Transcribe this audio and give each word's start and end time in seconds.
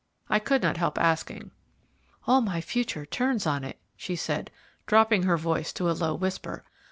I 0.31 0.39
could 0.39 0.63
not 0.63 0.77
help 0.77 0.97
asking. 0.97 1.51
"All 2.25 2.41
my 2.41 2.59
future 2.59 3.05
turns 3.05 3.45
on 3.45 3.63
it," 3.63 3.79
she 3.95 4.15
said, 4.15 4.49
dropping 4.87 5.21
her 5.25 5.37
voice 5.37 5.71
to 5.73 5.91
a 5.91 5.91
low 5.93 6.15
whisper. 6.15 6.65